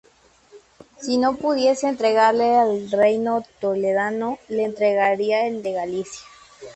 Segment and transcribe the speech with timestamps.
[0.99, 6.23] Si no pudiese entregarle el reino toledano, le entregaría el de Galicia.